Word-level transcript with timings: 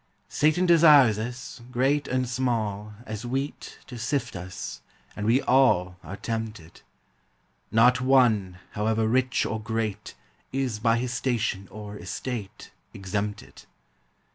Satan 0.29 0.65
desires 0.65 1.19
us, 1.19 1.61
great 1.71 2.07
and 2.07 2.27
small, 2.27 2.95
As 3.05 3.23
wheat, 3.23 3.77
to 3.85 3.99
sift 3.99 4.35
us, 4.35 4.81
and 5.15 5.27
we 5.27 5.43
all 5.43 5.95
Are 6.03 6.17
tempted; 6.17 6.81
Not 7.71 8.01
one, 8.01 8.57
however 8.71 9.07
rich 9.07 9.45
or 9.45 9.59
great, 9.61 10.15
Is 10.51 10.79
by 10.79 10.97
his 10.97 11.13
station 11.13 11.67
or 11.69 11.97
estate 11.99 12.71
Exempted. 12.95 13.67